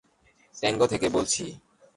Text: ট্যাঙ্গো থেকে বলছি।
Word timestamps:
ট্যাঙ্গো 0.55 0.85
থেকে 0.87 1.07
বলছি। 1.09 1.43